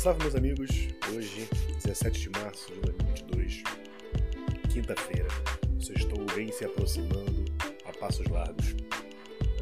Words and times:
Salve, 0.00 0.22
meus 0.22 0.34
amigos! 0.34 0.70
Hoje, 1.14 1.46
17 1.84 2.20
de 2.20 2.30
março 2.40 2.72
de 2.72 2.80
2022, 2.80 3.62
quinta-feira. 4.72 5.28
Sextou 5.78 6.24
vem 6.34 6.50
se 6.50 6.64
aproximando 6.64 7.44
a 7.84 7.92
passos 7.98 8.26
largos. 8.28 8.74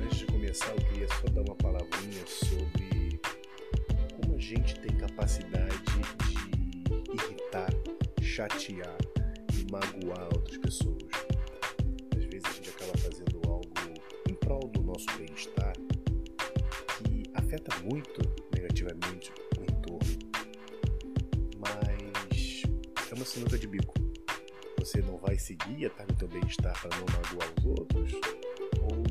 Antes 0.01 0.19
de 0.19 0.27
começar, 0.27 0.71
eu 0.71 0.77
queria 0.77 1.09
só 1.09 1.27
dar 1.32 1.40
uma 1.40 1.56
palavrinha 1.56 2.24
sobre 2.24 3.21
como 4.15 4.37
a 4.37 4.38
gente 4.38 4.79
tem 4.79 4.97
capacidade 4.97 5.76
de 5.87 7.16
irritar, 7.16 7.70
chatear 8.22 8.97
e 9.54 9.72
magoar 9.72 10.29
outras 10.37 10.58
pessoas. 10.58 11.02
Às 12.16 12.25
vezes 12.26 12.44
a 12.47 12.52
gente 12.52 12.70
acaba 12.70 12.97
fazendo 12.98 13.40
algo 13.44 13.69
em 14.30 14.34
prol 14.34 14.69
do 14.69 14.83
nosso 14.84 15.07
bem-estar 15.19 15.72
que 17.02 17.25
afeta 17.34 17.77
muito 17.83 18.38
estar 25.88 26.06
no 26.06 26.15
teu 26.15 26.28
bem-estar 26.28 26.80
para 26.80 26.97
não 26.97 27.06
magoar 27.06 27.52
os 27.59 27.65
outros, 27.66 28.12
ou 28.80 29.02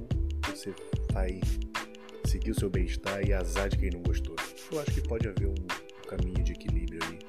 você 0.49 0.73
vai 1.11 1.39
seguir 2.25 2.51
o 2.51 2.59
seu 2.59 2.69
bem-estar 2.69 3.25
e 3.27 3.33
azar 3.33 3.69
de 3.69 3.77
quem 3.77 3.89
não 3.91 4.01
gostou. 4.01 4.35
Eu 4.71 4.79
acho 4.81 4.91
que 4.91 5.01
pode 5.01 5.27
haver 5.27 5.47
um 5.47 5.55
caminho 6.07 6.43
de 6.43 6.53
equilíbrio 6.53 6.99
aí, 7.03 7.19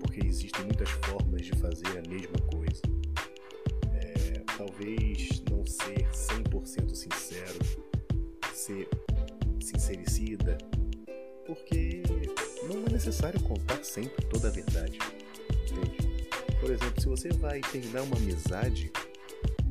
porque 0.00 0.26
existem 0.26 0.64
muitas 0.64 0.88
formas 0.90 1.42
de 1.42 1.52
fazer 1.58 1.98
a 1.98 2.08
mesma 2.08 2.38
coisa. 2.50 2.82
É, 3.94 4.42
talvez 4.56 5.42
não 5.50 5.66
ser 5.66 6.06
100% 6.10 6.94
sincero, 6.94 7.58
ser 8.52 8.88
sincericida, 9.60 10.58
porque 11.46 12.02
não 12.68 12.84
é 12.86 12.92
necessário 12.92 13.40
contar 13.42 13.82
sempre 13.84 14.24
toda 14.26 14.48
a 14.48 14.50
verdade. 14.50 14.98
Entende? 15.70 16.07
Por 16.68 16.74
exemplo, 16.74 17.00
se 17.00 17.08
você 17.08 17.28
vai 17.30 17.62
terminar 17.62 18.02
uma 18.02 18.16
amizade, 18.16 18.92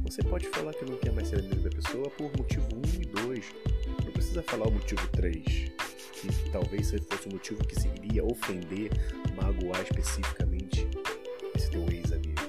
você 0.02 0.24
pode 0.24 0.48
falar 0.48 0.74
que 0.74 0.84
não 0.84 0.98
quer 0.98 1.12
mais 1.12 1.28
ser 1.28 1.38
amigo 1.38 1.62
da 1.62 1.70
pessoa 1.70 2.10
por 2.10 2.36
motivo 2.36 2.68
1 2.74 3.02
e 3.04 3.06
2. 3.06 3.46
Não 4.04 4.12
precisa 4.12 4.42
falar 4.42 4.68
o 4.68 4.72
motivo 4.72 5.08
3, 5.10 5.44
que 5.44 6.50
talvez 6.52 6.90
fosse 6.90 7.28
o 7.28 7.34
motivo 7.34 7.64
que 7.68 7.80
se 7.80 7.88
iria 7.90 8.26
ofender, 8.26 8.90
magoar 9.40 9.80
especificamente 9.84 10.88
esse 11.56 11.70
teu 11.70 11.88
ex-amigo. 11.88 12.42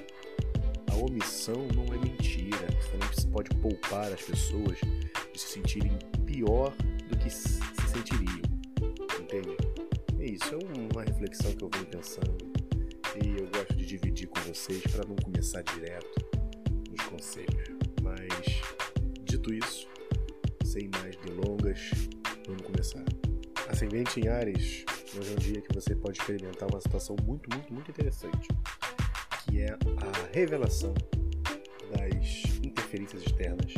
A 0.91 0.95
omissão 0.95 1.67
não 1.75 1.85
é 1.93 1.99
mentira. 1.99 2.57
Você 2.81 2.89
também 2.89 3.31
pode 3.31 3.49
poupar 3.57 4.11
as 4.11 4.21
pessoas 4.23 4.79
de 5.31 5.39
se 5.39 5.47
sentirem 5.47 5.95
pior 6.25 6.73
do 7.07 7.15
que 7.19 7.29
se 7.29 7.59
sentiriam. 7.93 8.41
Entende? 9.19 9.55
É 10.17 10.25
isso, 10.25 10.55
é 10.55 10.91
uma 10.91 11.03
reflexão 11.03 11.51
que 11.51 11.63
eu 11.63 11.69
venho 11.71 11.85
pensando 11.85 12.48
dividir 13.89 14.27
com 14.27 14.39
vocês 14.41 14.83
para 14.83 15.03
não 15.03 15.15
começar 15.15 15.63
direto 15.63 16.23
nos 16.91 17.01
conselhos. 17.07 17.69
Mas, 18.03 18.61
dito 19.23 19.51
isso, 19.51 19.87
sem 20.63 20.87
mais 20.89 21.15
delongas, 21.17 21.89
vamos 22.45 22.61
começar. 22.61 23.03
Ascendente 23.67 24.19
em 24.19 24.27
Ares, 24.27 24.85
hoje 25.17 25.31
é 25.31 25.33
um 25.33 25.35
dia 25.37 25.61
que 25.61 25.73
você 25.73 25.95
pode 25.95 26.19
experimentar 26.19 26.69
uma 26.69 26.79
situação 26.79 27.15
muito, 27.23 27.49
muito, 27.51 27.73
muito 27.73 27.89
interessante, 27.89 28.47
que 29.45 29.61
é 29.61 29.71
a 29.71 30.35
revelação 30.35 30.93
das 31.91 32.45
interferências 32.63 33.23
externas 33.23 33.73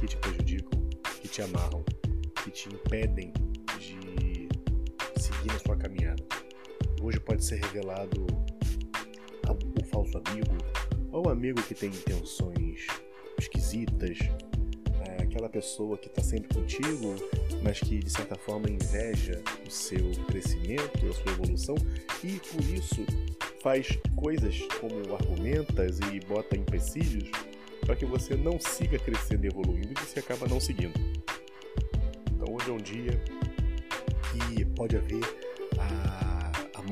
que 0.00 0.06
te 0.06 0.16
prejudicam, 0.16 0.80
que 1.22 1.28
te 1.28 1.42
amarram, 1.42 1.84
que 2.42 2.50
te 2.50 2.68
impedem 2.68 3.32
de 3.78 4.48
seguir 5.20 5.46
na 5.46 5.58
sua 5.60 5.76
caminhada. 5.76 6.24
Hoje 7.00 7.20
pode 7.20 7.44
ser 7.44 7.60
revelado 7.60 8.26
o 10.14 10.20
falso 10.20 10.22
amigo 10.28 10.56
ou 11.12 11.26
o 11.26 11.30
amigo 11.30 11.62
que 11.62 11.74
tem 11.74 11.88
intenções 11.88 12.86
esquisitas, 13.38 14.18
é 15.06 15.22
aquela 15.22 15.48
pessoa 15.48 15.96
que 15.98 16.08
está 16.08 16.22
sempre 16.22 16.54
contigo, 16.54 17.16
mas 17.62 17.80
que 17.80 17.98
de 17.98 18.10
certa 18.10 18.36
forma 18.36 18.68
inveja 18.70 19.42
o 19.66 19.70
seu 19.70 20.12
crescimento, 20.26 21.06
a 21.08 21.12
sua 21.12 21.32
evolução 21.32 21.74
e 22.22 22.38
por 22.38 22.64
isso 22.64 23.04
faz 23.62 23.98
coisas 24.16 24.60
como 24.80 25.14
argumentas 25.14 25.98
e 26.12 26.20
bota 26.20 26.56
empecilhos 26.56 27.30
para 27.80 27.96
que 27.96 28.06
você 28.06 28.34
não 28.34 28.58
siga 28.58 28.98
crescendo 28.98 29.44
e 29.44 29.48
evoluindo 29.48 29.92
e 29.92 30.04
você 30.04 30.20
acaba 30.20 30.46
não 30.46 30.60
seguindo. 30.60 30.98
Então 32.32 32.54
hoje 32.54 32.70
é 32.70 32.72
um 32.72 32.78
dia 32.78 33.24
que 34.32 34.64
pode 34.64 34.96
haver 34.96 35.22
a, 35.78 36.52
a 36.74 36.82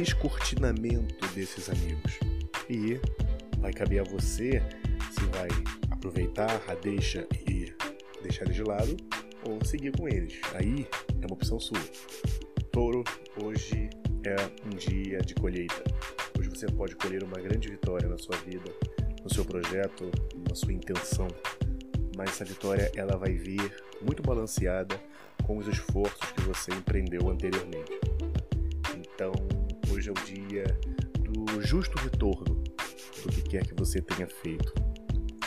descortinamento 0.00 1.26
desses 1.34 1.68
amigos. 1.68 2.18
E 2.70 3.00
vai 3.58 3.72
caber 3.72 4.00
a 4.00 4.04
você 4.04 4.62
se 5.10 5.24
vai 5.32 5.48
aproveitar 5.90 6.62
a 6.68 6.74
deixa 6.74 7.26
e 7.48 7.74
deixar 8.22 8.44
eles 8.44 8.56
de 8.56 8.62
lado 8.62 8.96
ou 9.44 9.64
seguir 9.64 9.90
com 9.96 10.08
eles. 10.08 10.40
Aí 10.54 10.86
é 11.20 11.26
uma 11.26 11.34
opção 11.34 11.58
sua. 11.58 11.80
Touro, 12.70 13.02
hoje 13.42 13.90
é 14.24 14.36
um 14.66 14.70
dia 14.70 15.18
de 15.18 15.34
colheita. 15.34 15.82
Hoje 16.38 16.48
você 16.48 16.66
pode 16.66 16.94
colher 16.94 17.24
uma 17.24 17.40
grande 17.40 17.68
vitória 17.68 18.08
na 18.08 18.18
sua 18.18 18.36
vida, 18.36 18.70
no 19.24 19.34
seu 19.34 19.44
projeto, 19.44 20.10
na 20.48 20.54
sua 20.54 20.72
intenção. 20.72 21.26
Mas 22.16 22.30
essa 22.30 22.44
vitória 22.44 22.90
ela 22.94 23.16
vai 23.16 23.32
vir 23.32 23.74
muito 24.00 24.22
balanceada 24.22 25.00
com 25.44 25.58
os 25.58 25.66
esforços 25.66 26.30
que 26.32 26.42
você 26.42 26.72
empreendeu 26.72 27.28
anteriormente. 27.28 27.98
Então, 28.96 29.57
é 30.08 30.10
o 30.10 30.14
dia 30.24 30.64
do 31.20 31.60
justo 31.60 31.98
retorno 31.98 32.62
do 33.22 33.28
que 33.30 33.42
quer 33.42 33.66
que 33.66 33.74
você 33.74 34.00
tenha 34.00 34.26
feito. 34.26 34.72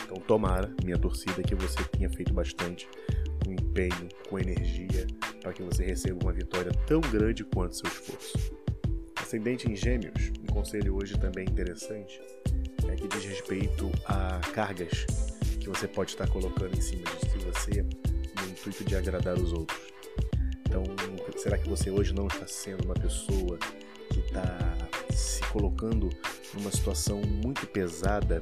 Então, 0.04 0.16
tomara, 0.26 0.72
minha 0.84 0.98
torcida, 0.98 1.42
que 1.42 1.54
você 1.54 1.82
tenha 1.84 2.08
feito 2.08 2.32
bastante, 2.32 2.88
com 3.44 3.52
empenho, 3.52 4.08
com 4.28 4.38
energia, 4.38 5.06
para 5.40 5.52
que 5.52 5.62
você 5.62 5.84
receba 5.84 6.22
uma 6.22 6.32
vitória 6.32 6.70
tão 6.86 7.00
grande 7.00 7.44
quanto 7.44 7.76
seu 7.76 7.88
esforço. 7.88 8.38
Ascendente 9.16 9.70
em 9.70 9.74
Gêmeos, 9.74 10.30
um 10.40 10.52
conselho 10.52 10.96
hoje 10.96 11.18
também 11.18 11.44
interessante 11.44 12.20
é 12.88 12.94
que 12.94 13.08
diz 13.08 13.24
respeito 13.24 13.90
a 14.04 14.40
cargas 14.52 15.06
que 15.58 15.68
você 15.68 15.88
pode 15.88 16.10
estar 16.10 16.28
colocando 16.28 16.76
em 16.76 16.80
cima 16.80 17.04
de 17.04 17.38
você 17.38 17.82
no 17.82 18.50
intuito 18.50 18.84
de 18.84 18.94
agradar 18.94 19.38
os 19.38 19.52
outros. 19.52 19.80
Então, 20.66 20.84
será 21.36 21.56
que 21.56 21.68
você 21.68 21.90
hoje 21.90 22.14
não 22.14 22.26
está 22.26 22.46
sendo 22.46 22.84
uma 22.84 22.94
pessoa 22.94 23.58
que 24.12 24.20
está 24.20 24.76
se 25.10 25.40
colocando 25.48 26.10
numa 26.54 26.70
situação 26.70 27.20
muito 27.22 27.66
pesada, 27.66 28.40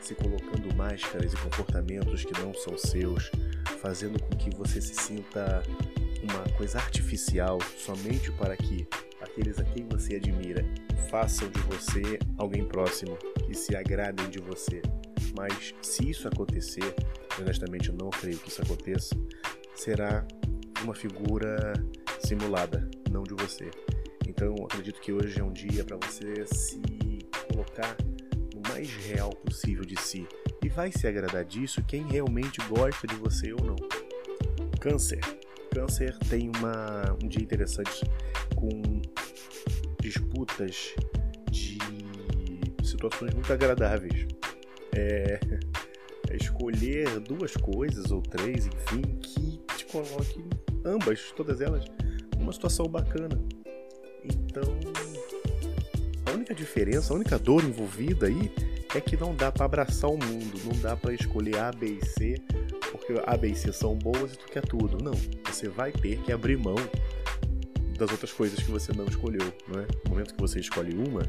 se 0.00 0.14
colocando 0.14 0.74
máscaras 0.74 1.32
e 1.32 1.36
comportamentos 1.36 2.24
que 2.24 2.40
não 2.40 2.54
são 2.54 2.76
seus, 2.78 3.30
fazendo 3.80 4.20
com 4.22 4.36
que 4.36 4.50
você 4.56 4.80
se 4.80 4.94
sinta 4.94 5.62
uma 6.22 6.56
coisa 6.56 6.78
artificial 6.78 7.58
somente 7.76 8.32
para 8.32 8.56
que 8.56 8.86
aqueles 9.20 9.58
a 9.58 9.64
quem 9.64 9.86
você 9.88 10.16
admira 10.16 10.64
façam 11.10 11.48
de 11.48 11.60
você 11.60 12.18
alguém 12.36 12.64
próximo, 12.64 13.16
que 13.46 13.54
se 13.54 13.76
agradem 13.76 14.28
de 14.28 14.38
você. 14.40 14.82
Mas 15.36 15.74
se 15.82 16.10
isso 16.10 16.26
acontecer, 16.26 16.94
honestamente 17.38 17.90
eu 17.90 17.94
não 17.94 18.10
creio 18.10 18.38
que 18.38 18.48
isso 18.48 18.62
aconteça, 18.62 19.14
será 19.74 20.26
uma 20.82 20.94
figura 20.94 21.72
simulada, 22.20 22.88
não 23.10 23.22
de 23.22 23.34
você. 23.34 23.70
Então 24.26 24.54
acredito 24.64 25.00
que 25.00 25.12
hoje 25.12 25.40
é 25.40 25.44
um 25.44 25.52
dia 25.52 25.84
para 25.84 25.96
você 25.96 26.44
se 26.46 26.80
colocar 27.48 27.96
no 28.54 28.60
mais 28.68 28.90
real 29.06 29.30
possível 29.30 29.84
de 29.84 29.98
si. 30.00 30.26
E 30.62 30.68
vai 30.68 30.90
se 30.90 31.06
agradar 31.06 31.44
disso 31.44 31.82
quem 31.84 32.06
realmente 32.06 32.60
gosta 32.68 33.06
de 33.06 33.14
você 33.14 33.52
ou 33.52 33.64
não. 33.64 33.76
Câncer. 34.80 35.20
Câncer 35.72 36.16
tem 36.30 36.50
uma, 36.56 37.16
um 37.22 37.28
dia 37.28 37.42
interessante 37.42 38.04
com 38.54 39.00
disputas 40.00 40.94
de 41.50 41.78
situações 42.82 43.34
muito 43.34 43.52
agradáveis. 43.52 44.26
É, 44.94 45.38
é 46.30 46.36
escolher 46.36 47.20
duas 47.20 47.54
coisas 47.56 48.10
ou 48.10 48.22
três, 48.22 48.66
enfim, 48.66 49.02
que 49.18 49.58
te 49.76 49.86
coloquem 49.86 50.44
ambas, 50.84 51.32
todas 51.32 51.60
elas, 51.60 51.84
numa 52.38 52.52
situação 52.52 52.86
bacana. 52.86 53.38
Então, 54.56 54.74
a 56.24 56.30
única 56.34 56.54
diferença, 56.54 57.12
a 57.12 57.16
única 57.16 57.38
dor 57.38 57.62
envolvida 57.62 58.26
aí 58.26 58.50
é 58.94 59.00
que 59.02 59.14
não 59.14 59.34
dá 59.34 59.52
para 59.52 59.66
abraçar 59.66 60.10
o 60.10 60.16
mundo, 60.16 60.58
não 60.64 60.80
dá 60.80 60.96
para 60.96 61.12
escolher 61.12 61.58
A, 61.58 61.70
B 61.70 61.98
e 62.00 62.06
C, 62.06 62.40
porque 62.90 63.12
A, 63.26 63.36
B 63.36 63.48
e 63.48 63.54
C 63.54 63.70
são 63.70 63.94
boas 63.94 64.32
e 64.32 64.38
tu 64.38 64.46
quer 64.46 64.62
tudo. 64.62 64.96
Não, 65.04 65.12
você 65.44 65.68
vai 65.68 65.92
ter 65.92 66.18
que 66.22 66.32
abrir 66.32 66.56
mão 66.56 66.76
das 67.98 68.10
outras 68.10 68.32
coisas 68.32 68.58
que 68.58 68.70
você 68.70 68.92
não 68.94 69.04
escolheu, 69.04 69.52
não 69.68 69.80
é? 69.80 69.86
No 70.04 70.10
momento 70.10 70.34
que 70.34 70.40
você 70.40 70.58
escolhe 70.58 70.94
uma, 70.94 71.22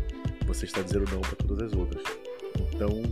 você 0.45 0.65
está 0.65 0.81
dizendo 0.81 1.11
não 1.11 1.19
para 1.19 1.35
todas 1.35 1.67
as 1.67 1.73
outras. 1.77 2.03
Então, 2.73 3.03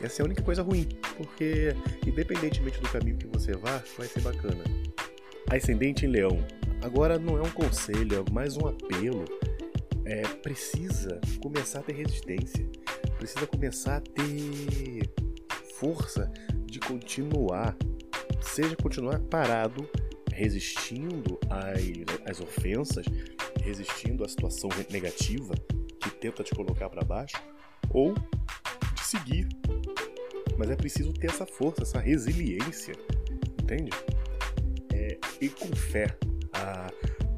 essa 0.00 0.20
é 0.20 0.24
a 0.24 0.26
única 0.26 0.42
coisa 0.42 0.62
ruim, 0.62 0.88
porque 1.16 1.76
independentemente 2.04 2.80
do 2.80 2.88
caminho 2.88 3.16
que 3.16 3.28
você 3.28 3.52
vá, 3.52 3.80
vai 3.96 4.08
ser 4.08 4.22
bacana. 4.22 4.64
Ascendente 5.48 6.04
em 6.04 6.08
Leão. 6.08 6.44
Agora 6.82 7.16
não 7.16 7.38
é 7.38 7.42
um 7.42 7.50
conselho, 7.50 8.24
é 8.26 8.32
mais 8.32 8.56
um 8.56 8.66
apelo. 8.66 9.24
É, 10.12 10.28
precisa 10.42 11.18
começar 11.40 11.78
a 11.78 11.82
ter 11.84 11.94
resistência, 11.94 12.68
precisa 13.16 13.46
começar 13.46 13.96
a 13.96 14.00
ter 14.02 15.10
força 15.80 16.30
de 16.66 16.78
continuar, 16.78 17.74
seja 18.42 18.76
continuar 18.76 19.18
parado, 19.20 19.88
resistindo 20.30 21.40
às, 21.48 22.30
às 22.30 22.40
ofensas, 22.42 23.06
resistindo 23.62 24.22
à 24.22 24.28
situação 24.28 24.68
negativa 24.90 25.54
que 25.98 26.10
tenta 26.10 26.44
te 26.44 26.54
colocar 26.54 26.90
para 26.90 27.02
baixo, 27.02 27.42
ou 27.88 28.12
de 28.12 29.02
seguir. 29.02 29.48
Mas 30.58 30.68
é 30.68 30.76
preciso 30.76 31.14
ter 31.14 31.30
essa 31.30 31.46
força, 31.46 31.84
essa 31.84 31.98
resiliência, 31.98 32.94
entende? 33.62 33.90
É, 34.92 35.18
e 35.40 35.48
com 35.48 35.74
fé. 35.74 36.14
A, 36.52 36.92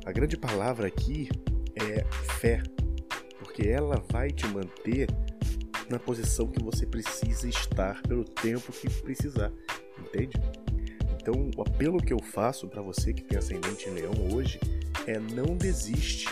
a 0.07 0.11
grande 0.11 0.37
palavra 0.37 0.89
aqui 0.89 1.29
é 1.77 2.05
fé, 2.39 2.63
porque 3.39 3.69
ela 3.69 4.03
vai 4.11 4.31
te 4.31 4.47
manter 4.47 5.09
na 5.89 5.99
posição 5.99 6.47
que 6.47 6.63
você 6.63 6.87
precisa 6.87 7.49
estar 7.49 8.01
pelo 8.03 8.25
tempo 8.25 8.73
que 8.73 8.89
precisar, 9.03 9.53
entende? 9.99 10.41
Então, 11.21 11.51
o 11.57 11.63
apelo 11.63 11.99
que 11.99 12.13
eu 12.13 12.23
faço 12.23 12.69
para 12.69 12.83
você 12.83 13.13
que 13.13 13.25
tem 13.25 13.39
ascendente 13.39 13.89
em 13.89 13.95
leão 13.95 14.13
hoje 14.33 14.61
é 15.07 15.19
não 15.19 15.57
desiste. 15.57 16.29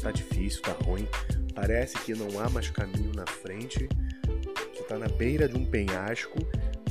Tá 0.00 0.10
difícil, 0.10 0.62
tá 0.62 0.72
ruim, 0.84 1.06
parece 1.54 1.98
que 1.98 2.14
não 2.14 2.40
há 2.40 2.48
mais 2.48 2.70
caminho 2.70 3.12
na 3.14 3.26
frente, 3.26 3.88
você 4.72 4.82
tá 4.84 4.98
na 4.98 5.08
beira 5.08 5.48
de 5.48 5.56
um 5.56 5.64
penhasco 5.64 6.38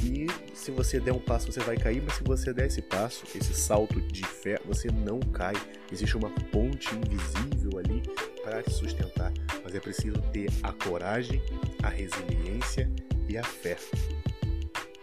e 0.04 0.28
se 0.54 0.72
você 0.72 1.00
der 1.00 1.14
um 1.14 1.20
passo 1.20 1.52
você 1.52 1.60
vai 1.62 1.78
cair, 1.78 2.02
mas 2.02 2.16
se 2.16 2.24
você 2.24 2.54
der 2.54 2.68
esse 2.68 2.82
passo, 2.82 3.24
esse 3.36 3.54
salto 3.54 4.00
de 4.02 4.26
fé, 4.26 4.60
você 4.66 4.90
não 4.92 5.20
cai. 5.20 5.56
Existe 5.92 6.18
uma 6.18 6.30
ponte 6.52 6.88
invisível 6.96 7.80
ali 7.80 8.02
para 8.44 8.62
te 8.62 8.72
sustentar, 8.72 9.34
mas 9.64 9.74
é 9.74 9.80
preciso 9.80 10.22
ter 10.32 10.50
a 10.64 10.72
coragem, 10.72 11.42
a 11.82 11.90
resiliência 11.90 12.92
e 13.28 13.38
a 13.38 13.44
fé. 13.44 13.78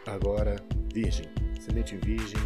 Agora, 0.06 0.56
Virgem, 0.94 1.26
ascendente 1.58 1.96
Virgem, 1.96 2.40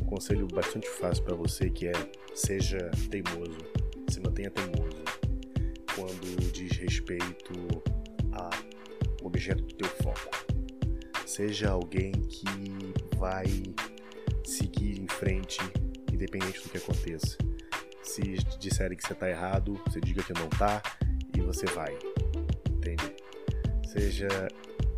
um 0.00 0.04
conselho 0.04 0.46
bastante 0.46 0.88
fácil 0.88 1.24
para 1.24 1.34
você 1.34 1.68
que 1.68 1.88
é 1.88 1.92
seja 2.34 2.90
teimoso, 3.10 3.58
se 4.08 4.20
mantenha 4.20 4.50
teimoso 4.50 5.02
quando 5.94 6.52
diz 6.52 6.76
respeito 6.78 7.52
ao 8.32 9.26
objeto 9.26 9.62
do 9.64 9.74
teu 9.74 9.88
foco. 10.02 10.30
Seja 11.26 11.70
alguém 11.70 12.12
que 12.12 12.44
vai 13.16 13.46
seguir 14.44 15.00
em 15.00 15.08
frente, 15.08 15.58
independente 16.12 16.62
do 16.62 16.68
que 16.68 16.78
aconteça. 16.78 17.36
Se 18.02 18.22
disserem 18.58 18.96
que 18.96 19.06
você 19.06 19.12
está 19.12 19.28
errado, 19.30 19.80
você 19.86 20.00
diga 20.00 20.22
que 20.22 20.32
não 20.32 20.46
está 20.46 20.82
e 21.36 21.40
você 21.40 21.66
vai. 21.66 21.96
Entende? 22.68 23.14
Seja 23.86 24.28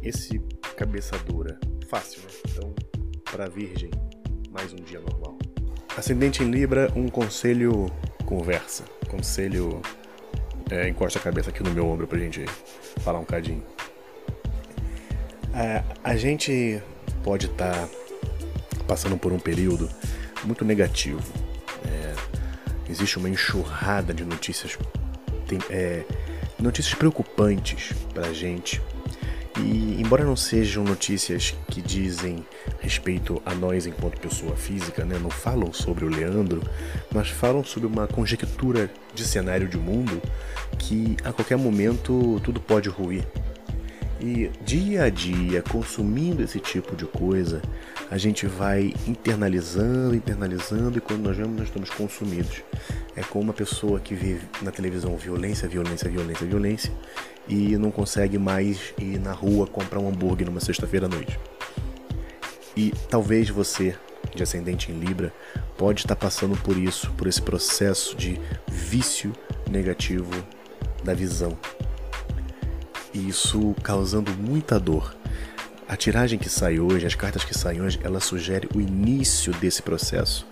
esse 0.02 0.38
cabeça 0.76 1.16
dura. 1.18 1.58
Fácil, 1.88 2.22
né? 2.22 2.28
Então, 2.48 2.74
para 3.30 3.48
Virgem, 3.48 3.90
mais 4.50 4.72
um 4.72 4.76
dia 4.76 5.00
normal. 5.00 5.38
Ascendente 5.96 6.42
em 6.42 6.50
Libra, 6.50 6.90
um 6.96 7.08
conselho 7.08 7.86
conversa. 8.24 8.84
Conselho. 9.08 9.80
É, 10.70 10.88
encosta 10.88 11.18
a 11.18 11.22
cabeça 11.22 11.50
aqui 11.50 11.62
no 11.62 11.70
meu 11.70 11.86
ombro 11.86 12.06
pra 12.06 12.18
gente 12.18 12.44
falar 13.00 13.18
um 13.18 13.24
cadinho. 13.24 13.62
É, 15.54 15.84
a 16.02 16.16
gente 16.16 16.82
pode 17.22 17.46
estar 17.46 17.72
tá 17.72 17.88
passando 18.88 19.16
por 19.16 19.32
um 19.32 19.38
período 19.38 19.88
muito 20.44 20.64
negativo. 20.64 21.22
Existe 22.88 23.18
uma 23.18 23.28
enxurrada 23.28 24.12
de 24.12 24.24
notícias, 24.24 24.78
tem, 25.46 25.58
é, 25.70 26.04
notícias 26.58 26.94
preocupantes 26.94 27.92
pra 28.12 28.32
gente 28.32 28.80
e, 29.58 30.00
embora 30.00 30.24
não 30.24 30.34
sejam 30.34 30.82
notícias 30.82 31.54
que 31.68 31.80
dizem 31.80 32.44
respeito 32.80 33.40
a 33.46 33.54
nós 33.54 33.86
enquanto 33.86 34.20
pessoa 34.20 34.56
física, 34.56 35.04
né, 35.04 35.16
não 35.22 35.30
falam 35.30 35.72
sobre 35.72 36.04
o 36.04 36.08
Leandro, 36.08 36.60
mas 37.12 37.28
falam 37.28 37.62
sobre 37.62 37.86
uma 37.86 38.06
conjectura 38.06 38.90
de 39.14 39.24
cenário 39.24 39.68
de 39.68 39.78
mundo 39.78 40.20
que 40.78 41.16
a 41.24 41.32
qualquer 41.32 41.56
momento 41.56 42.40
tudo 42.42 42.60
pode 42.60 42.88
ruir. 42.88 43.24
E 44.20 44.50
dia 44.64 45.04
a 45.04 45.10
dia, 45.10 45.62
consumindo 45.62 46.42
esse 46.42 46.58
tipo 46.58 46.96
de 46.96 47.04
coisa, 47.04 47.62
a 48.14 48.16
gente 48.16 48.46
vai 48.46 48.94
internalizando, 49.08 50.14
internalizando, 50.14 50.98
e 50.98 51.00
quando 51.00 51.22
nós 51.22 51.36
vemos, 51.36 51.56
nós 51.56 51.66
estamos 51.66 51.90
consumidos. 51.90 52.62
É 53.16 53.24
como 53.24 53.42
uma 53.42 53.52
pessoa 53.52 53.98
que 53.98 54.14
vê 54.14 54.38
na 54.62 54.70
televisão 54.70 55.16
violência, 55.16 55.66
violência, 55.66 56.08
violência, 56.08 56.46
violência, 56.46 56.92
e 57.48 57.76
não 57.76 57.90
consegue 57.90 58.38
mais 58.38 58.94
ir 59.00 59.18
na 59.18 59.32
rua 59.32 59.66
comprar 59.66 59.98
um 59.98 60.08
hambúrguer 60.08 60.46
numa 60.46 60.60
sexta-feira 60.60 61.06
à 61.06 61.08
noite. 61.08 61.36
E 62.76 62.92
talvez 63.10 63.50
você, 63.50 63.96
de 64.32 64.44
ascendente 64.44 64.92
em 64.92 64.94
Libra, 64.96 65.34
pode 65.76 66.02
estar 66.02 66.14
passando 66.14 66.56
por 66.58 66.78
isso, 66.78 67.10
por 67.14 67.26
esse 67.26 67.42
processo 67.42 68.16
de 68.16 68.40
vício 68.68 69.32
negativo 69.68 70.30
da 71.02 71.14
visão. 71.14 71.58
E 73.12 73.28
isso 73.28 73.74
causando 73.82 74.30
muita 74.38 74.78
dor. 74.78 75.16
A 75.94 75.96
tiragem 75.96 76.40
que 76.40 76.48
sai 76.48 76.80
hoje, 76.80 77.06
as 77.06 77.14
cartas 77.14 77.44
que 77.44 77.56
saem 77.56 77.80
hoje, 77.80 78.00
ela 78.02 78.18
sugere 78.18 78.68
o 78.74 78.80
início 78.80 79.52
desse 79.52 79.80
processo. 79.80 80.44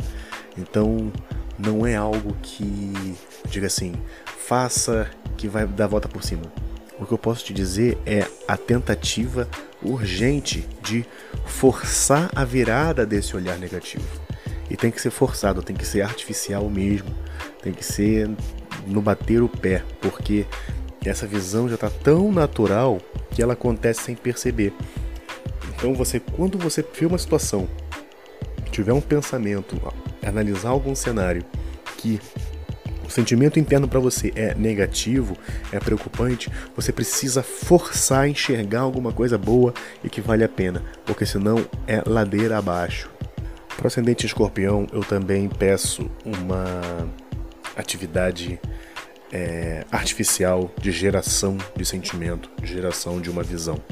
Então, 0.57 1.13
não 1.59 1.85
é 1.85 1.97
algo 1.97 2.37
que 2.41 3.17
diga 3.49 3.67
assim, 3.67 3.93
faça 4.25 5.11
que 5.37 5.49
vai 5.49 5.67
dar 5.67 5.87
a 5.87 5.89
volta 5.89 6.07
por 6.07 6.23
cima. 6.23 6.45
O 6.97 7.05
que 7.05 7.11
eu 7.11 7.19
posso 7.19 7.45
te 7.45 7.53
dizer 7.53 7.99
é 8.07 8.25
a 8.47 8.57
tentativa 8.57 9.49
urgente 9.83 10.65
de 10.81 11.05
forçar 11.45 12.31
a 12.37 12.45
virada 12.45 13.05
desse 13.05 13.35
olhar 13.35 13.59
negativo. 13.59 14.07
E 14.71 14.77
tem 14.77 14.93
que 14.93 15.01
ser 15.01 15.11
forçado, 15.11 15.61
tem 15.61 15.75
que 15.75 15.85
ser 15.85 16.03
artificial 16.03 16.71
mesmo, 16.71 17.13
tem 17.61 17.73
que 17.73 17.85
ser 17.85 18.31
no 18.87 19.03
bater 19.03 19.43
o 19.43 19.49
pé, 19.49 19.83
porque 20.01 20.47
essa 21.05 21.27
visão 21.27 21.69
já 21.69 21.75
está 21.75 21.91
tão 21.91 22.31
natural 22.31 23.01
que 23.33 23.43
ela 23.43 23.55
acontece 23.55 24.03
sem 24.03 24.15
perceber. 24.15 24.73
Então 25.83 25.95
você, 25.95 26.21
quando 26.21 26.57
você 26.57 26.85
vê 26.97 27.07
uma 27.07 27.19
situação, 27.19 27.69
tiver 28.71 28.93
um 28.93 29.01
pensamento, 29.01 29.77
analisar 30.25 30.69
algum 30.69 30.95
cenário 30.95 31.45
que 31.99 32.21
sentimento 33.13 33.59
interno 33.59 33.87
para 33.87 34.01
você 34.01 34.33
é 34.37 34.55
negativo, 34.55 35.37
é 35.73 35.81
preocupante, 35.81 36.51
você 36.75 36.93
precisa 36.93 37.43
forçar 37.43 38.21
a 38.21 38.29
enxergar 38.29 38.83
alguma 38.83 39.13
coisa 39.13 39.37
boa 39.37 39.75
e 40.03 40.09
que 40.09 40.21
vale 40.21 40.43
a 40.43 40.49
pena, 40.49 40.83
porque 41.05 41.27
senão 41.27 41.67
é 41.87 42.01
ladeira 42.07 42.59
abaixo. 42.59 43.11
Para 43.77 43.85
o 43.85 43.87
ascendente 43.89 44.25
escorpião, 44.25 44.87
eu 44.93 45.01
também 45.01 45.49
peço 45.49 46.09
uma 46.25 47.09
atividade 47.77 48.59
é, 49.33 49.85
artificial 49.91 50.71
de 50.81 50.93
geração 50.93 51.59
de 51.75 51.85
sentimento, 51.85 52.49
de 52.61 52.73
geração 52.73 53.21
de 53.21 53.29
uma 53.29 53.43
visão, 53.43 53.83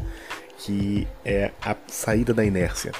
que 0.60 1.08
é 1.24 1.52
a 1.62 1.74
saída 1.86 2.34
da 2.34 2.44
inércia. 2.44 2.92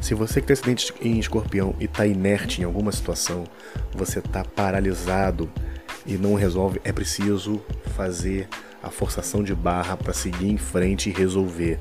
Se 0.00 0.14
você 0.14 0.40
que 0.40 0.54
tem 0.54 0.76
em 1.00 1.18
escorpião 1.18 1.74
e 1.80 1.84
está 1.84 2.06
inerte 2.06 2.60
em 2.60 2.64
alguma 2.64 2.92
situação, 2.92 3.44
você 3.92 4.20
está 4.20 4.44
paralisado 4.44 5.50
e 6.06 6.16
não 6.16 6.34
resolve, 6.34 6.80
é 6.84 6.92
preciso 6.92 7.60
fazer 7.96 8.48
a 8.82 8.90
forçação 8.90 9.42
de 9.42 9.54
barra 9.54 9.96
para 9.96 10.12
seguir 10.12 10.48
em 10.48 10.56
frente 10.56 11.10
e 11.10 11.12
resolver. 11.12 11.78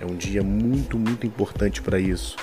É 0.00 0.04
um 0.04 0.14
dia 0.14 0.42
muito, 0.42 0.98
muito 0.98 1.26
importante 1.26 1.82
para 1.82 1.98
isso. 1.98 2.36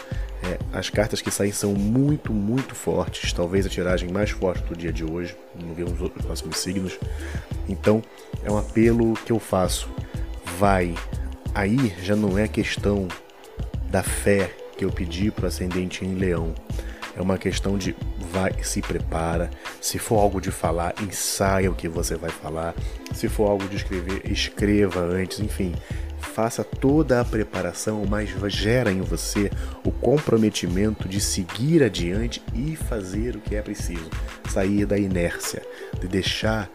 É, 0.43 0.59
as 0.77 0.89
cartas 0.89 1.21
que 1.21 1.31
saem 1.31 1.53
são 1.53 1.73
muito, 1.73 2.33
muito 2.33 2.75
fortes. 2.75 3.31
Talvez 3.31 3.65
a 3.65 3.69
tiragem 3.69 4.11
mais 4.11 4.31
forte 4.31 4.63
do 4.65 4.75
dia 4.75 4.91
de 4.91 5.05
hoje. 5.05 5.35
Não 5.61 5.73
vemos 5.73 6.01
os 6.01 6.09
próximos 6.09 6.57
signos. 6.57 6.99
Então, 7.69 8.03
é 8.43 8.51
um 8.51 8.57
apelo 8.57 9.13
que 9.13 9.31
eu 9.31 9.39
faço. 9.39 9.89
Vai. 10.57 10.93
Aí 11.53 11.93
já 12.01 12.15
não 12.15 12.37
é 12.37 12.47
questão 12.47 13.07
da 13.89 14.01
fé 14.01 14.51
que 14.77 14.83
eu 14.83 14.91
pedi 14.91 15.29
para 15.29 15.45
o 15.45 15.47
ascendente 15.47 16.03
em 16.03 16.15
leão. 16.15 16.53
É 17.15 17.21
uma 17.21 17.37
questão 17.37 17.77
de 17.77 17.95
vai, 18.31 18.51
se 18.63 18.81
prepara. 18.81 19.51
Se 19.79 19.99
for 19.99 20.17
algo 20.17 20.41
de 20.41 20.49
falar, 20.49 20.95
ensaia 21.01 21.69
o 21.69 21.75
que 21.75 21.87
você 21.87 22.15
vai 22.15 22.31
falar. 22.31 22.73
Se 23.13 23.29
for 23.29 23.49
algo 23.49 23.67
de 23.67 23.75
escrever, 23.75 24.21
escreva 24.25 24.99
antes, 24.99 25.39
enfim. 25.39 25.75
Faça 26.19 26.63
toda 26.63 27.21
a 27.21 27.25
preparação, 27.25 28.03
mas 28.09 28.31
gera 28.51 28.91
em 28.91 29.01
você 29.01 29.51
o 29.85 29.91
comprometimento 29.91 31.07
de 31.07 31.21
seguir 31.21 31.83
adiante 31.83 32.41
e 32.55 32.75
fazer 32.75 33.35
o 33.35 33.39
que 33.39 33.55
é 33.55 33.61
preciso. 33.61 34.09
Sair 34.49 34.87
da 34.87 34.97
inércia, 34.97 35.61
de 35.99 36.07
deixar 36.07 36.71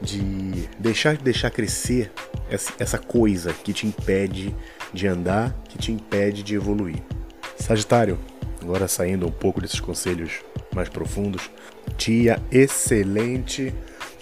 de 0.00 0.68
deixar 0.80 1.16
de 1.16 1.22
deixar 1.22 1.50
crescer 1.50 2.10
essa 2.78 2.98
coisa 2.98 3.52
que 3.52 3.72
te 3.72 3.86
impede 3.86 4.54
de 4.92 5.06
andar, 5.06 5.54
que 5.68 5.78
te 5.78 5.92
impede 5.92 6.42
de 6.42 6.54
evoluir. 6.54 7.02
Sagitário, 7.56 8.18
agora 8.60 8.86
saindo 8.86 9.26
um 9.26 9.30
pouco 9.30 9.60
desses 9.60 9.80
conselhos 9.80 10.40
mais 10.74 10.88
profundos, 10.88 11.50
dia 11.96 12.40
excelente 12.50 13.74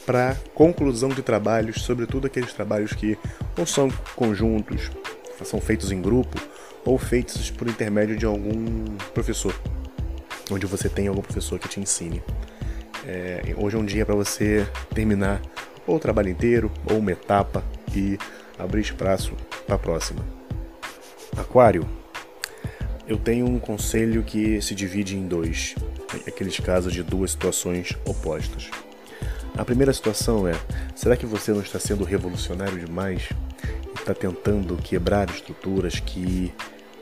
para 0.06 0.37
conclusão 0.54 1.08
de 1.08 1.22
trabalhos, 1.22 1.82
sobretudo 1.82 2.26
aqueles 2.26 2.52
trabalhos 2.52 2.92
que 2.92 3.18
não 3.56 3.66
são 3.66 3.90
conjuntos, 4.16 4.90
são 5.44 5.60
feitos 5.60 5.90
em 5.90 6.00
grupo 6.00 6.38
ou 6.84 6.99
feitos 6.99 7.50
por 7.50 7.68
intermédio 7.68 8.16
de 8.16 8.26
algum 8.26 8.84
professor, 9.14 9.54
onde 10.50 10.66
você 10.66 10.88
tem 10.88 11.08
algum 11.08 11.22
professor 11.22 11.58
que 11.58 11.68
te 11.68 11.80
ensine. 11.80 12.22
É, 13.06 13.54
hoje 13.56 13.76
é 13.76 13.78
um 13.78 13.84
dia 13.84 14.04
para 14.04 14.14
você 14.14 14.66
terminar 14.94 15.40
ou 15.87 15.96
o 15.96 15.99
trabalho 15.99 16.28
inteiro 16.28 16.70
ou 16.90 16.99
uma 16.99 17.12
etapa 17.12 17.64
e 17.94 18.18
abrir 18.59 18.82
espaço 18.82 19.32
para 19.66 19.76
a 19.76 19.78
próxima. 19.78 20.25
Aquário, 21.37 21.88
eu 23.06 23.16
tenho 23.16 23.47
um 23.47 23.59
conselho 23.59 24.23
que 24.23 24.61
se 24.61 24.75
divide 24.75 25.16
em 25.16 25.26
dois, 25.26 25.75
aqueles 26.26 26.59
casos 26.61 26.92
de 26.92 27.02
duas 27.02 27.32
situações 27.32 27.97
opostas. 28.04 28.70
A 29.56 29.64
primeira 29.64 29.92
situação 29.92 30.47
é: 30.47 30.54
será 30.94 31.16
que 31.16 31.26
você 31.26 31.52
não 31.52 31.61
está 31.61 31.78
sendo 31.78 32.04
revolucionário 32.04 32.78
demais 32.78 33.28
está 34.00 34.14
tentando 34.14 34.76
quebrar 34.76 35.28
estruturas 35.30 36.00
que 36.00 36.52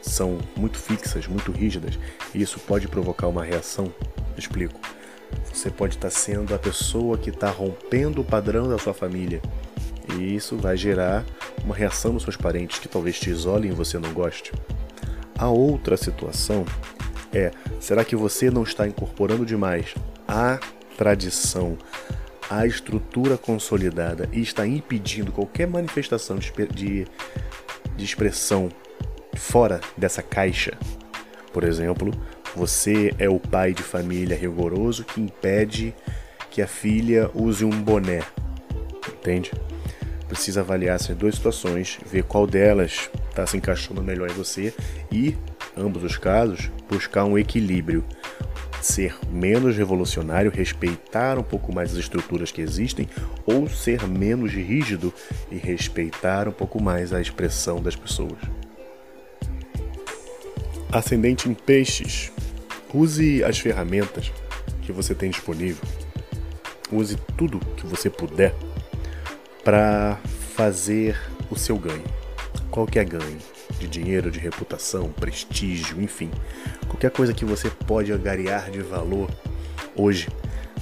são 0.03 0.39
muito 0.57 0.79
fixas, 0.79 1.27
muito 1.27 1.53
rígidas, 1.53 1.99
e 2.35 2.43
isso 2.43 2.59
pode 2.61 2.89
provocar 2.89 3.29
uma 3.29 3.45
reação? 3.45 3.93
Explico. 4.37 4.79
Você 5.53 5.71
pode 5.71 5.97
estar 5.97 6.11
sendo 6.11 6.55
a 6.55 6.59
pessoa 6.59 7.19
que 7.19 7.31
está 7.31 7.51
rompendo 7.51 8.21
o 8.21 8.25
padrão 8.25 8.69
da 8.69 8.79
sua 8.79 8.95
família. 8.95 9.43
E 10.17 10.35
isso 10.35 10.57
vai 10.57 10.77
gerar 10.77 11.25
uma 11.65 11.75
reação 11.75 12.13
nos 12.13 12.23
seus 12.23 12.37
parentes 12.37 12.79
que 12.79 12.89
talvez 12.89 13.19
te 13.19 13.31
isolem 13.31 13.71
e 13.71 13.75
você 13.75 13.99
não 13.99 14.13
goste. 14.13 14.53
A 15.37 15.49
outra 15.49 15.97
situação 15.97 16.65
é: 17.33 17.51
será 17.81 18.05
que 18.05 18.17
você 18.17 18.51
não 18.51 18.63
está 18.63 18.87
incorporando 18.87 19.45
demais 19.45 19.95
a 20.27 20.59
tradição, 20.97 21.77
a 22.51 22.67
estrutura 22.67 23.37
consolidada 23.37 24.29
e 24.33 24.41
está 24.41 24.67
impedindo 24.67 25.31
qualquer 25.31 25.67
manifestação 25.67 26.37
de, 26.37 26.53
de, 26.75 27.07
de 27.97 28.05
expressão 28.05 28.69
fora 29.35 29.81
dessa 29.97 30.23
caixa? 30.23 30.77
Por 31.53 31.65
exemplo, 31.65 32.13
você 32.55 33.15
é 33.19 33.29
o 33.29 33.39
pai 33.39 33.73
de 33.73 33.83
família 33.83 34.37
rigoroso 34.37 35.05
que 35.05 35.21
impede 35.21 35.95
que 36.51 36.63
a 36.63 36.67
filha 36.67 37.31
use 37.35 37.65
um 37.65 37.71
boné. 37.71 38.23
Entende? 39.09 39.53
Precisa 40.29 40.61
avaliar 40.61 40.97
essas 40.97 41.17
duas 41.17 41.35
situações, 41.35 41.99
ver 42.07 42.23
qual 42.23 42.47
delas 42.47 43.09
está 43.31 43.47
se 43.47 43.57
encaixando 43.57 44.03
melhor 44.03 44.31
em 44.31 44.35
você 44.35 44.75
e, 45.11 45.35
ambos 45.77 46.05
os 46.05 46.19
casos, 46.19 46.71
buscar 46.89 47.25
um 47.25 47.39
equilíbrio. 47.39 48.05
Ser 48.81 49.17
menos 49.29 49.77
revolucionário, 49.77 50.53
respeitar 50.53 51.37
um 51.39 51.43
pouco 51.43 51.75
mais 51.75 51.93
as 51.93 51.99
estruturas 51.99 52.53
que 52.53 52.61
existem, 52.61 53.09
ou 53.45 53.69
ser 53.69 54.07
menos 54.07 54.53
rígido 54.53 55.13
e 55.51 55.57
respeitar 55.57 56.47
um 56.47 56.53
pouco 56.53 56.81
mais 56.81 57.13
a 57.13 57.21
expressão 57.21 57.83
das 57.83 57.97
pessoas. 57.97 58.39
Ascendente 60.93 61.49
em 61.49 61.55
peixes. 61.55 62.31
Use 62.95 63.43
as 63.43 63.59
ferramentas 63.59 64.31
que 64.83 64.93
você 64.93 65.15
tem 65.15 65.31
disponível. 65.31 65.83
Use 66.93 67.17
tudo 67.37 67.59
que 67.77 67.87
você 67.87 68.09
puder 68.09 68.55
para 69.69 70.19
fazer 70.55 71.15
o 71.51 71.55
seu 71.55 71.77
ganho. 71.77 72.07
Qualquer 72.71 73.05
ganho, 73.05 73.37
de 73.79 73.87
dinheiro, 73.87 74.31
de 74.31 74.39
reputação, 74.39 75.13
prestígio, 75.13 76.01
enfim, 76.01 76.31
qualquer 76.87 77.11
coisa 77.11 77.35
que 77.35 77.45
você 77.45 77.69
pode 77.69 78.11
agariar 78.11 78.71
de 78.71 78.81
valor 78.81 79.31
hoje 79.95 80.29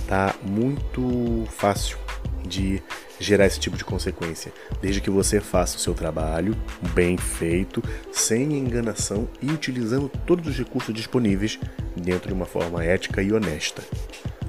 tá 0.06 0.36
muito 0.40 1.48
fácil 1.50 1.98
de 2.46 2.80
gerar 3.18 3.46
esse 3.46 3.58
tipo 3.58 3.76
de 3.76 3.84
consequência, 3.84 4.52
desde 4.80 5.00
que 5.00 5.10
você 5.10 5.40
faça 5.40 5.76
o 5.76 5.80
seu 5.80 5.92
trabalho 5.92 6.56
bem 6.94 7.16
feito, 7.16 7.82
sem 8.12 8.56
enganação 8.56 9.28
e 9.42 9.50
utilizando 9.50 10.08
todos 10.24 10.46
os 10.46 10.56
recursos 10.56 10.94
disponíveis 10.94 11.58
dentro 11.96 12.28
de 12.28 12.34
uma 12.34 12.46
forma 12.46 12.84
ética 12.84 13.20
e 13.20 13.32
honesta, 13.32 13.82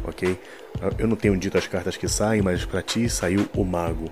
ok? 0.04 0.40
Eu 0.98 1.08
não 1.08 1.16
tenho 1.16 1.38
dito 1.38 1.58
as 1.58 1.68
cartas 1.68 1.98
que 1.98 2.08
saem, 2.08 2.42
mas 2.42 2.64
para 2.66 2.82
ti 2.82 3.10
saiu 3.10 3.48
o 3.56 3.64
mago. 3.64 4.06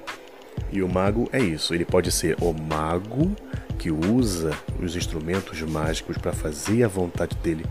E 0.72 0.82
o 0.82 0.90
mago 0.90 1.30
é 1.32 1.40
isso, 1.40 1.74
ele 1.74 1.86
pode 1.86 2.12
ser 2.12 2.36
o 2.42 2.54
mago 2.54 3.36
que 3.78 3.92
usa 3.92 4.52
os 4.82 4.96
instrumentos 4.96 5.62
mágicos 5.62 6.18
para 6.18 6.34
fazer 6.34 6.84
a 6.84 6.88
vontade 6.88 7.36
dele 7.38 7.66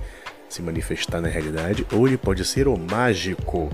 se 0.49 0.63
manifestar 0.63 1.21
na 1.21 1.29
realidade, 1.29 1.85
ou 1.93 2.07
ele 2.07 2.17
pode 2.17 2.45
ser 2.45 2.69
o 2.69 2.77
mágico, 2.77 3.71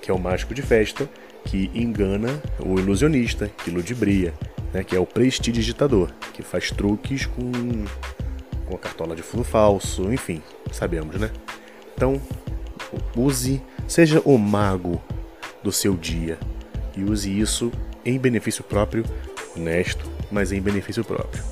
que 0.00 0.10
é 0.10 0.14
o 0.14 0.18
mágico 0.18 0.54
de 0.54 0.62
festa, 0.62 1.08
que 1.44 1.70
engana 1.74 2.40
o 2.60 2.78
ilusionista, 2.78 3.50
que 3.64 3.70
ludibria, 3.70 4.32
né, 4.72 4.84
que 4.84 4.94
é 4.94 5.00
o 5.00 5.06
prestidigitador, 5.06 6.10
que 6.32 6.42
faz 6.42 6.70
truques 6.70 7.26
com, 7.26 7.50
com 8.66 8.76
a 8.76 8.78
cartola 8.78 9.16
de 9.16 9.22
fundo 9.22 9.42
falso, 9.42 10.12
enfim, 10.12 10.42
sabemos, 10.70 11.16
né? 11.16 11.30
Então, 11.96 12.20
use, 13.16 13.62
seja 13.86 14.20
o 14.24 14.38
mago 14.38 15.02
do 15.62 15.72
seu 15.72 15.96
dia 15.96 16.38
e 16.96 17.04
use 17.04 17.38
isso 17.38 17.72
em 18.04 18.18
benefício 18.18 18.64
próprio, 18.64 19.04
honesto, 19.56 20.04
mas 20.30 20.52
em 20.52 20.60
benefício 20.60 21.04
próprio. 21.04 21.42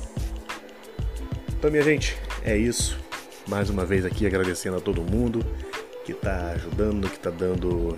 Então, 1.57 1.71
minha 1.71 1.83
gente, 1.83 2.17
é 2.43 2.57
isso. 2.57 2.97
Mais 3.47 3.69
uma 3.69 3.85
vez 3.85 4.05
aqui 4.05 4.27
agradecendo 4.27 4.77
a 4.77 4.81
todo 4.81 5.01
mundo 5.01 5.45
que 6.05 6.11
está 6.11 6.51
ajudando, 6.51 7.09
que 7.09 7.15
está 7.15 7.29
dando 7.29 7.97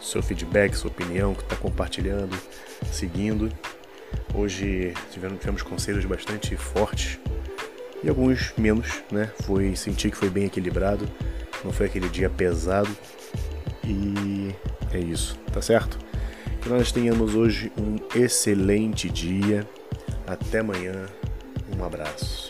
seu 0.00 0.22
feedback, 0.22 0.74
sua 0.74 0.90
opinião, 0.90 1.34
que 1.34 1.42
está 1.42 1.56
compartilhando, 1.56 2.36
seguindo. 2.90 3.50
Hoje 4.34 4.94
tivemos, 5.10 5.38
tivemos 5.38 5.62
conselhos 5.62 6.04
bastante 6.04 6.56
fortes 6.56 7.18
e 8.02 8.08
alguns 8.08 8.52
menos, 8.56 9.02
né? 9.10 9.30
Foi 9.42 9.76
sentir 9.76 10.10
que 10.10 10.16
foi 10.16 10.30
bem 10.30 10.46
equilibrado, 10.46 11.08
não 11.64 11.72
foi 11.72 11.86
aquele 11.86 12.08
dia 12.08 12.30
pesado 12.30 12.90
e 13.84 14.54
é 14.92 14.98
isso, 14.98 15.36
tá 15.52 15.60
certo? 15.60 15.98
Que 16.60 16.68
nós 16.68 16.92
tenhamos 16.92 17.34
hoje 17.34 17.72
um 17.78 17.96
excelente 18.18 19.08
dia. 19.08 19.66
Até 20.26 20.58
amanhã. 20.60 21.06
Um 21.76 21.84
abraço. 21.84 22.49